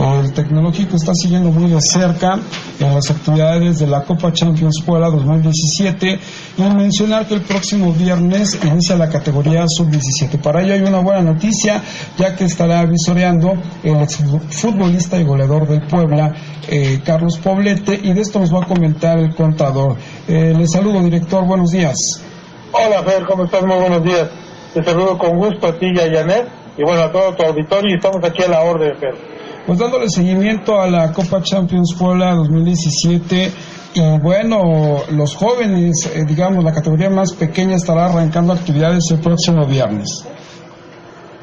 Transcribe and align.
El 0.00 0.32
tecnológico 0.32 0.96
está 0.96 1.14
siguiendo 1.14 1.50
muy 1.50 1.70
de 1.70 1.80
cerca 1.82 2.38
en 2.78 2.94
las 2.94 3.10
actividades 3.10 3.80
de 3.80 3.86
la 3.86 4.02
Copa 4.02 4.32
Champions 4.32 4.82
Puebla 4.84 5.10
2017 5.10 6.18
y 6.56 6.62
mencionar 6.62 7.26
que 7.26 7.34
el 7.34 7.42
próximo 7.42 7.92
viernes 7.92 8.58
inicia 8.64 8.96
la 8.96 9.10
categoría 9.10 9.68
sub-17. 9.68 10.40
Para 10.40 10.62
ello 10.62 10.72
hay 10.72 10.80
una 10.80 11.00
buena 11.00 11.20
noticia, 11.20 11.82
ya 12.16 12.34
que 12.34 12.44
estará 12.44 12.86
visoreando 12.86 13.52
el 13.82 14.08
futbolista 14.48 15.20
y 15.20 15.24
goleador 15.24 15.68
del 15.68 15.82
Puebla, 15.82 16.34
eh, 16.66 17.00
Carlos 17.04 17.36
Poblete, 17.36 18.00
y 18.02 18.14
de 18.14 18.22
esto 18.22 18.40
nos 18.40 18.54
va 18.54 18.62
a 18.62 18.66
comentar 18.66 19.18
el 19.18 19.34
contador. 19.34 19.98
Eh, 20.26 20.54
le 20.56 20.66
saludo, 20.66 21.02
director, 21.02 21.44
buenos 21.44 21.72
días. 21.72 22.24
Hola, 22.72 23.02
Fer, 23.02 23.26
¿cómo 23.26 23.44
estás? 23.44 23.62
Muy 23.66 23.76
buenos 23.76 24.02
días. 24.02 24.30
Te 24.72 24.82
saludo 24.82 25.18
con 25.18 25.36
gusto 25.36 25.66
a 25.66 25.78
ti 25.78 25.88
y 25.94 25.98
a 26.00 26.10
Janet, 26.10 26.48
y 26.78 26.84
bueno, 26.84 27.02
a 27.02 27.12
todo 27.12 27.34
tu 27.34 27.42
auditorio, 27.42 27.90
y 27.90 27.96
estamos 27.96 28.24
aquí 28.24 28.42
a 28.44 28.48
la 28.48 28.62
orden, 28.62 28.96
Fer. 28.98 29.39
Pues 29.70 29.78
dándole 29.78 30.08
seguimiento 30.08 30.80
a 30.80 30.90
la 30.90 31.12
Copa 31.12 31.40
Champions 31.42 31.94
Puebla 31.96 32.34
2017, 32.34 33.52
y 33.94 34.18
bueno, 34.18 34.96
los 35.12 35.36
jóvenes, 35.36 36.10
eh, 36.12 36.24
digamos, 36.26 36.64
la 36.64 36.72
categoría 36.72 37.08
más 37.08 37.34
pequeña 37.34 37.76
estará 37.76 38.06
arrancando 38.06 38.52
actividades 38.52 39.08
el 39.12 39.20
próximo 39.20 39.64
viernes. 39.68 40.26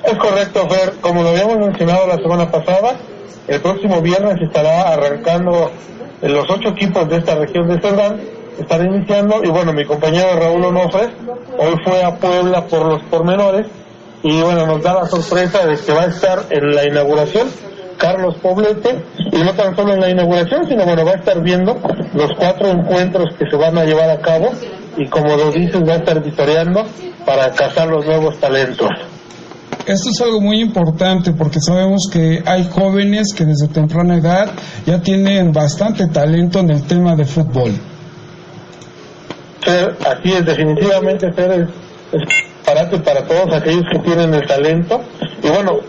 Es 0.04 0.18
correcto, 0.18 0.68
Fer. 0.68 0.96
Como 1.00 1.24
lo 1.24 1.30
habíamos 1.30 1.58
mencionado 1.58 2.06
la 2.06 2.18
semana 2.18 2.52
pasada, 2.52 2.98
el 3.48 3.62
próximo 3.62 4.02
viernes 4.02 4.36
estará 4.42 4.92
arrancando 4.92 5.72
los 6.22 6.46
ocho 6.50 6.72
equipos 6.72 7.08
de 7.08 7.20
esta 7.20 7.36
región 7.36 7.70
de 7.70 7.80
Cerdán, 7.80 8.20
estará 8.60 8.84
iniciando, 8.84 9.42
y 9.42 9.48
bueno, 9.48 9.72
mi 9.72 9.86
compañero 9.86 10.38
Raúl 10.38 10.66
Onofre 10.66 11.14
hoy 11.58 11.76
fue 11.82 12.04
a 12.04 12.14
Puebla 12.18 12.66
por 12.66 12.88
los 12.88 13.04
pormenores, 13.04 13.68
y 14.22 14.42
bueno, 14.42 14.66
nos 14.66 14.84
da 14.84 14.96
la 14.96 15.06
sorpresa 15.06 15.66
de 15.66 15.78
que 15.78 15.94
va 15.94 16.02
a 16.02 16.08
estar 16.08 16.40
en 16.50 16.76
la 16.76 16.86
inauguración 16.86 17.48
Carlos 17.98 18.36
Poblete, 18.42 19.04
y 19.32 19.38
no 19.38 19.54
tan 19.54 19.76
solo 19.76 19.94
en 19.94 20.02
la 20.02 20.10
inauguración, 20.10 20.68
sino 20.68 20.86
bueno, 20.86 21.04
va 21.06 21.12
a 21.12 21.16
estar 21.16 21.42
viendo 21.42 21.78
los 22.14 22.30
cuatro 22.38 22.70
encuentros 22.70 23.34
que 23.38 23.50
se 23.50 23.56
van 23.56 23.78
a 23.78 23.84
llevar 23.84 24.10
a 24.10 24.20
cabo, 24.20 24.52
y 24.98 25.08
como 25.08 25.36
lo 25.36 25.52
dices, 25.52 25.82
va 25.88 25.94
a 25.94 25.98
estar 25.98 26.24
victoriando 26.24 26.86
para 27.26 27.52
cazar 27.52 27.88
los 27.88 28.06
nuevos 28.06 28.40
talentos. 28.40 28.90
Esto 29.86 30.10
es 30.10 30.22
algo 30.22 30.42
muy 30.42 30.60
importante 30.60 31.32
porque 31.32 31.62
sabemos 31.62 32.10
que 32.12 32.44
hay 32.46 32.68
jóvenes 32.70 33.34
que 33.34 33.46
desde 33.46 33.70
temprana 33.70 34.18
edad 34.18 34.52
ya 34.86 35.02
tienen 35.02 35.54
bastante 35.54 36.08
talento 36.08 36.60
en 36.60 36.72
el 36.72 36.84
tema 36.84 37.16
de 37.16 37.24
fútbol. 37.24 37.72
Ser, 39.64 39.96
así 40.06 40.34
es, 40.34 40.46
definitivamente 40.46 41.32
ser 41.34 41.52
es, 41.52 41.70
es 42.12 43.02
para 43.02 43.26
todos 43.26 43.54
aquellos 43.54 43.84
que 43.90 44.00
tienen 44.00 44.34
el 44.34 44.46
talento 44.46 45.02
y 45.42 45.48
bueno, 45.48 45.80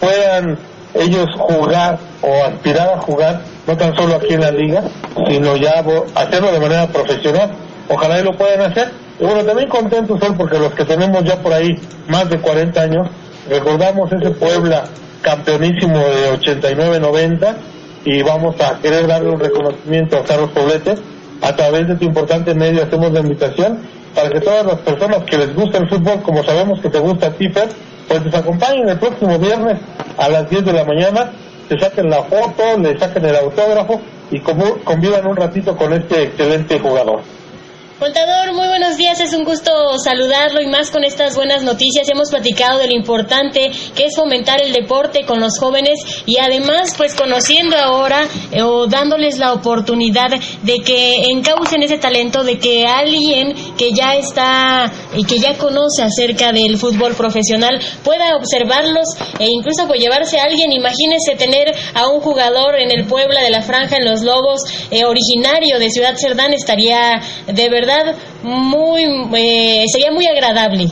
puedan 0.00 0.58
ellos 0.94 1.26
jugar 1.38 1.98
o 2.22 2.44
aspirar 2.44 2.90
a 2.90 2.98
jugar, 2.98 3.40
no 3.66 3.76
tan 3.76 3.94
solo 3.96 4.16
aquí 4.16 4.34
en 4.34 4.40
la 4.40 4.50
liga, 4.50 4.82
sino 5.28 5.56
ya 5.56 5.84
hacerlo 6.14 6.52
de 6.52 6.60
manera 6.60 6.86
profesional. 6.88 7.50
Ojalá 7.88 8.20
y 8.20 8.24
lo 8.24 8.36
puedan 8.36 8.70
hacer. 8.70 8.90
Y 9.18 9.24
bueno, 9.24 9.44
también 9.44 9.68
contentos 9.68 10.18
son 10.20 10.36
porque 10.36 10.58
los 10.58 10.74
que 10.74 10.84
tenemos 10.84 11.24
ya 11.24 11.36
por 11.42 11.52
ahí 11.52 11.74
más 12.08 12.28
de 12.28 12.40
40 12.40 12.80
años, 12.80 13.08
recordamos 13.48 14.10
ese 14.12 14.30
Puebla 14.30 14.84
campeonísimo 15.22 15.98
de 15.98 16.38
89-90 16.38 17.56
y 18.04 18.22
vamos 18.22 18.60
a 18.60 18.78
querer 18.78 19.06
darle 19.06 19.30
un 19.30 19.40
reconocimiento 19.40 20.18
a 20.18 20.24
Carlos 20.24 20.50
Poblete. 20.50 20.94
A 21.40 21.54
través 21.54 21.86
de 21.86 21.94
tu 21.94 22.04
importante 22.04 22.54
medio 22.54 22.82
hacemos 22.82 23.12
la 23.12 23.20
invitación 23.20 23.80
para 24.14 24.30
que 24.30 24.40
todas 24.40 24.66
las 24.66 24.78
personas 24.80 25.22
que 25.24 25.38
les 25.38 25.54
gusta 25.54 25.78
el 25.78 25.88
fútbol, 25.88 26.20
como 26.22 26.42
sabemos 26.42 26.80
que 26.80 26.88
te 26.88 26.98
gusta 26.98 27.28
a 27.28 27.30
ti, 27.30 27.48
pues 28.08 28.24
nos 28.24 28.34
acompañen 28.34 28.88
el 28.88 28.98
próximo 28.98 29.38
viernes 29.38 29.78
a 30.18 30.28
las 30.28 30.50
10 30.50 30.64
de 30.64 30.72
la 30.72 30.84
mañana, 30.84 31.32
se 31.68 31.78
saquen 31.78 32.10
la 32.10 32.22
foto, 32.24 32.78
le 32.78 32.98
saquen 32.98 33.24
el 33.24 33.36
autógrafo 33.36 34.00
y 34.30 34.40
convivan 34.40 35.26
un 35.26 35.36
ratito 35.36 35.76
con 35.76 35.92
este 35.92 36.24
excelente 36.24 36.78
jugador. 36.78 37.20
Contador, 37.98 38.54
muy 38.54 38.68
buenos 38.68 38.96
días, 38.96 39.18
es 39.18 39.32
un 39.32 39.42
gusto 39.42 39.98
saludarlo 39.98 40.62
y 40.62 40.68
más 40.68 40.92
con 40.92 41.02
estas 41.02 41.34
buenas 41.34 41.64
noticias. 41.64 42.08
Hemos 42.08 42.30
platicado 42.30 42.78
de 42.78 42.86
lo 42.86 42.92
importante 42.92 43.72
que 43.96 44.04
es 44.04 44.14
fomentar 44.14 44.62
el 44.62 44.72
deporte 44.72 45.26
con 45.26 45.40
los 45.40 45.58
jóvenes 45.58 45.98
y 46.24 46.38
además 46.38 46.94
pues 46.96 47.16
conociendo 47.16 47.76
ahora 47.76 48.28
eh, 48.52 48.62
o 48.62 48.86
dándoles 48.86 49.38
la 49.38 49.52
oportunidad 49.52 50.30
de 50.62 50.76
que 50.84 51.24
encaucen 51.32 51.82
ese 51.82 51.98
talento, 51.98 52.44
de 52.44 52.60
que 52.60 52.86
alguien 52.86 53.52
que 53.76 53.92
ya 53.92 54.14
está 54.14 54.92
y 55.16 55.24
que 55.24 55.40
ya 55.40 55.58
conoce 55.58 56.04
acerca 56.04 56.52
del 56.52 56.78
fútbol 56.78 57.14
profesional 57.14 57.80
pueda 58.04 58.36
observarlos 58.36 59.16
e 59.40 59.46
incluso 59.50 59.88
pues 59.88 59.98
llevarse 59.98 60.38
a 60.38 60.44
alguien. 60.44 60.70
Imagínese 60.70 61.34
tener 61.34 61.74
a 61.94 62.06
un 62.06 62.20
jugador 62.20 62.78
en 62.78 62.92
el 62.92 63.06
Puebla 63.06 63.42
de 63.42 63.50
la 63.50 63.62
Franja, 63.62 63.96
en 63.96 64.04
los 64.04 64.22
Lobos, 64.22 64.62
eh, 64.92 65.04
originario 65.04 65.80
de 65.80 65.90
Ciudad 65.90 66.14
Cerdán, 66.16 66.52
estaría 66.52 67.20
de 67.48 67.68
verdad 67.68 67.87
muy, 68.42 69.04
eh, 69.36 69.84
sería 69.88 70.10
muy 70.10 70.26
agradable. 70.26 70.88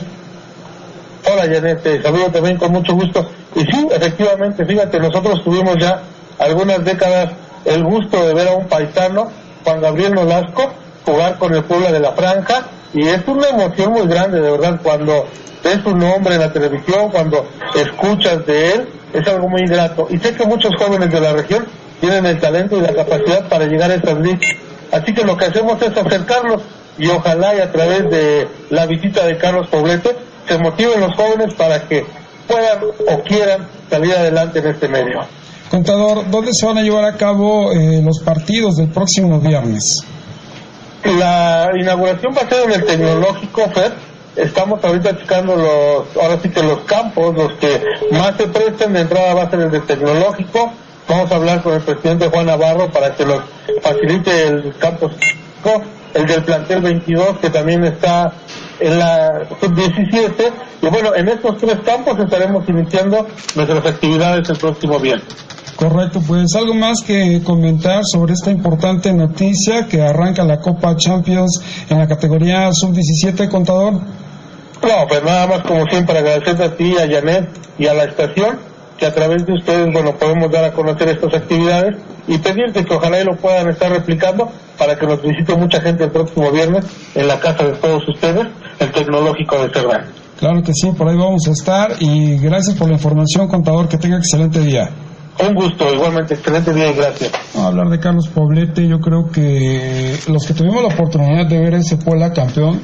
Hola 1.29 1.43
Janet, 1.43 1.83
te 1.83 2.01
saludo 2.01 2.31
también 2.31 2.57
con 2.57 2.71
mucho 2.71 2.93
gusto. 2.93 3.29
Y 3.55 3.61
sí, 3.61 3.87
efectivamente, 3.91 4.65
fíjate, 4.65 4.99
nosotros 4.99 5.43
tuvimos 5.43 5.75
ya 5.79 6.01
algunas 6.39 6.83
décadas 6.85 7.31
el 7.65 7.83
gusto 7.83 8.25
de 8.25 8.33
ver 8.33 8.47
a 8.47 8.53
un 8.53 8.67
paisano, 8.67 9.29
Juan 9.63 9.81
Gabriel 9.81 10.13
Nolasco, 10.13 10.71
jugar 11.05 11.37
con 11.37 11.53
el 11.53 11.63
pueblo 11.63 11.91
de 11.91 11.99
la 11.99 12.13
Franja, 12.13 12.67
y 12.93 13.07
es 13.07 13.27
una 13.27 13.49
emoción 13.49 13.91
muy 13.91 14.07
grande, 14.07 14.39
de 14.39 14.51
verdad, 14.51 14.79
cuando 14.81 15.25
ves 15.63 15.79
su 15.83 15.95
nombre 15.95 16.35
en 16.35 16.41
la 16.41 16.53
televisión, 16.53 17.09
cuando 17.11 17.45
escuchas 17.75 18.45
de 18.45 18.73
él, 18.73 18.89
es 19.13 19.27
algo 19.27 19.49
muy 19.49 19.65
grato. 19.65 20.07
Y 20.09 20.17
sé 20.19 20.33
que 20.33 20.45
muchos 20.45 20.71
jóvenes 20.77 21.11
de 21.11 21.19
la 21.19 21.33
región 21.33 21.65
tienen 21.99 22.25
el 22.25 22.39
talento 22.39 22.77
y 22.77 22.81
la 22.81 22.93
capacidad 22.93 23.47
para 23.49 23.65
llegar 23.65 23.91
a 23.91 23.95
esas 23.95 24.17
listas. 24.19 24.49
Así 24.91 25.13
que 25.13 25.23
lo 25.23 25.35
que 25.35 25.45
hacemos 25.45 25.81
es 25.81 25.97
acercarlos 25.97 26.61
y 26.97 27.07
ojalá 27.09 27.55
y 27.55 27.59
a 27.59 27.71
través 27.71 28.09
de 28.09 28.47
la 28.69 28.85
visita 28.85 29.25
de 29.25 29.37
Carlos 29.37 29.67
Poblete 29.67 30.15
se 30.47 30.57
motiven 30.57 30.99
los 30.99 31.15
jóvenes 31.15 31.53
para 31.53 31.87
que 31.87 32.05
puedan 32.47 32.79
o 33.07 33.23
quieran 33.23 33.67
salir 33.89 34.13
adelante 34.13 34.59
en 34.59 34.67
este 34.67 34.87
medio. 34.87 35.19
Contador, 35.69 36.29
¿dónde 36.29 36.53
se 36.53 36.65
van 36.65 36.77
a 36.77 36.81
llevar 36.81 37.05
a 37.05 37.17
cabo 37.17 37.73
eh, 37.73 38.01
los 38.01 38.19
partidos 38.19 38.77
del 38.77 38.87
próximo 38.87 39.39
viernes? 39.39 40.03
La 41.03 41.69
inauguración 41.79 42.33
va 42.35 42.41
a 42.41 42.49
ser 42.49 42.69
en 42.69 42.71
el 42.71 42.85
tecnológico, 42.85 43.69
Fer. 43.69 43.93
Estamos 44.35 44.83
ahorita 44.83 45.17
checando 45.17 45.55
los, 45.55 46.23
ahora 46.23 46.39
sí 46.41 46.49
que 46.49 46.61
los 46.61 46.79
campos, 46.79 47.35
los 47.35 47.53
que 47.53 47.81
más 48.11 48.37
se 48.37 48.47
presten 48.47 48.93
de 48.93 49.01
entrada 49.01 49.33
va 49.33 49.43
a 49.43 49.49
ser 49.49 49.61
el 49.61 49.71
del 49.71 49.85
tecnológico. 49.85 50.71
Vamos 51.07 51.31
a 51.31 51.35
hablar 51.35 51.63
con 51.63 51.73
el 51.73 51.81
presidente 51.81 52.29
Juan 52.29 52.45
Navarro 52.45 52.89
para 52.91 53.15
que 53.15 53.25
los 53.25 53.41
facilite 53.81 54.47
el 54.47 54.75
campo 54.77 55.09
el 56.17 56.25
del 56.25 56.43
plantel 56.43 56.81
22 56.81 57.37
que 57.39 57.49
también 57.49 57.83
está 57.83 58.33
en 58.79 58.99
la 58.99 59.47
sub-17 59.61 60.51
y 60.81 60.87
bueno, 60.87 61.15
en 61.15 61.29
estos 61.29 61.57
tres 61.57 61.77
campos 61.85 62.19
estaremos 62.19 62.67
iniciando 62.67 63.27
nuestras 63.55 63.85
actividades 63.85 64.49
el 64.49 64.57
próximo 64.57 64.99
viernes. 64.99 65.27
Correcto, 65.75 66.21
pues 66.27 66.55
algo 66.55 66.73
más 66.73 67.01
que 67.01 67.41
comentar 67.43 68.03
sobre 68.03 68.33
esta 68.33 68.49
importante 68.49 69.13
noticia 69.13 69.87
que 69.87 70.01
arranca 70.01 70.43
la 70.43 70.59
Copa 70.59 70.95
Champions 70.95 71.61
en 71.87 71.99
la 71.99 72.07
categoría 72.07 72.71
sub-17, 72.73 73.47
contador. 73.47 73.93
No, 73.93 75.07
pues 75.07 75.23
nada 75.23 75.45
más 75.47 75.61
como 75.61 75.85
siempre 75.85 76.17
agradecerte 76.17 76.63
a 76.63 76.75
ti, 76.75 76.95
a 76.97 77.07
Janet 77.07 77.49
y 77.77 77.85
a 77.85 77.93
la 77.93 78.05
estación 78.05 78.66
que 78.97 79.05
a 79.05 79.13
través 79.13 79.45
de 79.45 79.53
ustedes, 79.53 79.91
bueno, 79.93 80.13
podemos 80.15 80.51
dar 80.51 80.65
a 80.65 80.73
conocer 80.73 81.09
estas 81.09 81.33
actividades 81.33 81.95
y 82.27 82.37
pedirte 82.37 82.83
que 82.83 82.93
ojalá 82.93 83.21
y 83.21 83.25
lo 83.25 83.35
puedan 83.35 83.69
estar 83.69 83.91
replicando 83.91 84.49
para 84.77 84.97
que 84.97 85.05
nos 85.05 85.21
visite 85.21 85.55
mucha 85.55 85.81
gente 85.81 86.05
el 86.05 86.11
próximo 86.11 86.51
viernes 86.51 86.85
en 87.15 87.27
la 87.27 87.39
casa 87.39 87.63
de 87.63 87.73
todos 87.73 88.07
ustedes, 88.07 88.47
el 88.79 88.91
Tecnológico 88.91 89.61
de 89.61 89.73
Cerdán. 89.73 90.05
Claro 90.39 90.61
que 90.61 90.73
sí, 90.73 90.91
por 90.91 91.07
ahí 91.07 91.17
vamos 91.17 91.47
a 91.47 91.51
estar 91.51 91.91
y 91.99 92.37
gracias 92.37 92.75
por 92.75 92.87
la 92.87 92.93
información, 92.93 93.47
contador, 93.47 93.87
que 93.87 93.97
tenga 93.97 94.17
excelente 94.17 94.59
día. 94.59 94.89
Un 95.39 95.53
gusto, 95.53 95.93
igualmente, 95.93 96.33
excelente 96.33 96.73
día 96.73 96.91
y 96.91 96.93
gracias. 96.93 97.31
a 97.55 97.67
hablar 97.67 97.89
de 97.89 97.99
Carlos 97.99 98.27
Poblete, 98.27 98.87
yo 98.87 98.99
creo 98.99 99.27
que 99.31 100.15
los 100.27 100.45
que 100.45 100.53
tuvimos 100.53 100.81
la 100.81 100.93
oportunidad 100.93 101.47
de 101.47 101.59
ver 101.59 101.75
ese 101.75 101.97
Puebla 101.97 102.33
campeón, 102.33 102.81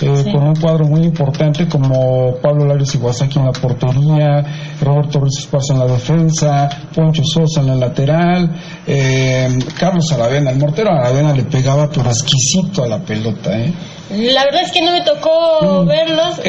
eh, 0.00 0.24
con 0.32 0.48
un 0.48 0.54
cuadro 0.56 0.84
muy 0.86 1.02
importante 1.02 1.68
como 1.68 2.36
Pablo 2.42 2.66
Larios 2.66 2.94
Iwasaki 2.94 3.38
en 3.38 3.44
la 3.46 3.52
portería, 3.52 4.42
Roberto 4.80 5.20
Ruiz 5.20 5.38
Esparza 5.38 5.74
en 5.74 5.78
la 5.78 5.86
defensa, 5.86 6.68
Poncho 6.94 7.22
Sosa 7.24 7.60
en 7.60 7.68
la 7.68 7.74
lateral, 7.76 8.50
eh, 8.86 9.48
Carlos 9.78 10.10
Aravena, 10.12 10.50
el 10.50 10.58
mortero 10.58 10.90
Aravena 10.90 11.32
le 11.32 11.44
pegaba 11.44 11.88
pero 11.88 12.10
exquisito 12.10 12.82
a 12.82 12.88
la 12.88 12.98
pelota, 12.98 13.58
¿eh? 13.58 13.72
La 14.12 14.44
verdad 14.44 14.62
es 14.64 14.72
que 14.72 14.82
no 14.82 14.92
me 14.92 15.00
tocó 15.00 15.84
mm, 15.84 15.86
verlos, 15.86 16.34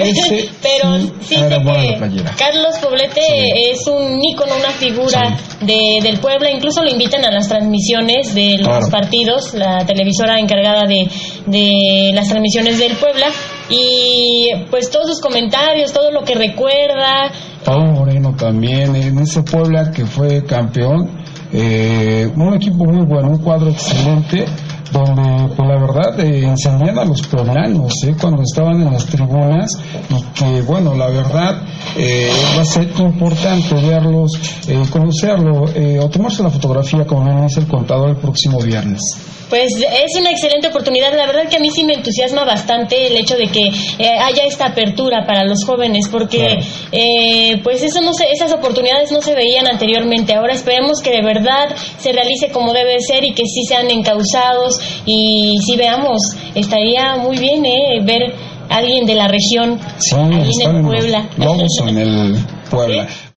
pero 0.62 1.00
sí. 1.22 1.36
sé 1.36 1.36
que 1.38 2.24
Carlos 2.38 2.78
Poblete 2.82 3.72
es 3.72 3.88
un 3.88 4.22
ícono, 4.22 4.56
una 4.58 4.72
figura 4.72 5.38
de, 5.62 6.00
del 6.02 6.20
Puebla, 6.20 6.52
incluso 6.52 6.84
lo 6.84 6.90
invitan 6.90 7.24
a 7.24 7.32
las 7.32 7.48
transmisiones 7.48 8.36
de 8.36 8.58
los 8.58 8.90
partidos, 8.90 9.54
la 9.54 9.86
televisora 9.86 10.40
encargada 10.40 10.84
de, 10.88 11.10
de 11.46 12.12
las 12.14 12.28
transmisiones 12.28 12.80
del 12.80 12.96
Puebla, 12.98 13.23
y 13.70 14.48
pues 14.70 14.90
todos 14.90 15.08
sus 15.08 15.22
comentarios, 15.22 15.94
todo 15.94 16.12
lo 16.12 16.24
que 16.24 16.36
recuerda. 16.36 17.32
Pablo 17.64 17.94
Moreno 17.94 18.36
también, 18.36 18.96
en 18.96 19.18
ese 19.20 19.44
Puebla 19.44 19.92
que 19.92 20.06
fue 20.06 20.44
campeón 20.44 21.24
eh, 21.52 22.32
un 22.36 22.54
equipo 22.56 22.86
muy 22.86 23.06
bueno, 23.06 23.30
un 23.30 23.38
cuadro 23.38 23.70
excelente 23.70 24.46
donde 24.92 25.54
pues 25.56 25.68
la 25.68 25.80
verdad 25.80 26.20
eh, 26.20 26.46
encendían 26.46 27.00
a 27.00 27.06
los 27.06 27.22
poblanos 27.24 28.04
eh, 28.04 28.16
cuando 28.20 28.44
estaban 28.44 28.82
en 28.82 28.94
las 28.94 29.06
tribunas 29.08 29.80
y 30.10 30.22
que 30.34 30.62
bueno 30.62 30.96
la 30.96 31.10
verdad 31.10 31.62
eh, 31.98 32.30
va 32.58 32.62
a 32.62 32.66
ser 32.66 32.90
importante 33.00 33.76
verlos, 33.76 34.32
eh, 34.68 34.84
conocerlo 34.92 35.66
eh, 35.74 36.00
o 36.00 36.10
tomarse 36.10 36.44
la 36.44 36.50
fotografía 36.50 37.06
como 37.06 37.24
me 37.24 37.44
dice 37.44 37.60
el 37.60 37.68
contador 37.68 38.10
el 38.10 38.18
próximo 38.18 38.60
viernes. 38.60 39.33
Pues 39.54 39.72
es 39.76 40.20
una 40.20 40.32
excelente 40.32 40.70
oportunidad. 40.70 41.16
La 41.16 41.28
verdad 41.28 41.48
que 41.48 41.58
a 41.58 41.60
mí 41.60 41.70
sí 41.70 41.84
me 41.84 41.94
entusiasma 41.94 42.44
bastante 42.44 43.06
el 43.06 43.16
hecho 43.18 43.36
de 43.38 43.50
que 43.50 43.68
eh, 44.00 44.10
haya 44.20 44.46
esta 44.46 44.66
apertura 44.66 45.28
para 45.28 45.44
los 45.44 45.64
jóvenes, 45.64 46.08
porque 46.12 46.40
Claro. 46.40 46.62
eh, 46.92 47.60
pues 47.62 47.84
eso 47.84 48.02
no 48.02 48.14
se, 48.16 48.32
esas 48.32 48.52
oportunidades 48.52 49.12
no 49.12 49.22
se 49.22 49.36
veían 49.36 49.68
anteriormente. 49.68 50.34
Ahora 50.34 50.54
esperemos 50.56 51.02
que 51.02 51.12
de 51.12 51.22
verdad 51.22 51.68
se 52.00 52.12
realice 52.12 52.50
como 52.50 52.74
debe 52.74 53.00
ser 53.00 53.24
y 53.26 53.36
que 53.36 53.44
sí 53.46 53.64
sean 53.68 53.92
encausados 53.92 54.80
y 55.06 55.54
si 55.64 55.76
veamos, 55.76 56.36
estaría 56.56 57.18
muy 57.18 57.38
bien 57.38 57.64
eh, 57.64 58.00
ver 58.02 58.34
a 58.70 58.78
alguien 58.78 59.06
de 59.06 59.14
la 59.14 59.28
región 59.28 59.80
Sí, 60.00 60.16
en 60.16 60.84
Puebla. 60.84 61.30
o 61.38 61.88
en 61.90 61.98
el 62.00 62.38
Puebla. 62.72 63.08